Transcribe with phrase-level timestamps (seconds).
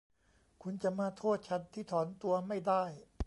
[0.63, 2.83] คุณจะมาโทษฉันที่ถอนตัวไม่ได้